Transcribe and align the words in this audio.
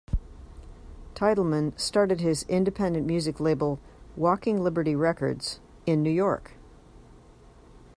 Titelman 1.13 1.79
started 1.79 2.21
his 2.21 2.41
independent 2.49 3.05
music 3.05 3.39
label 3.39 3.79
Walking 4.15 4.59
Liberty 4.63 4.95
Records 4.95 5.59
in 5.85 6.01
New 6.01 6.09
York. 6.09 6.53